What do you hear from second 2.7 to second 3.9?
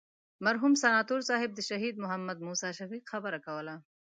شفیق خبره کوله.